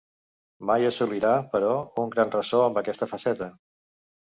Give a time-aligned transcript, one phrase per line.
[0.69, 1.71] Mai assolirà, però,
[2.07, 3.55] un gran ressò amb aquesta faceta.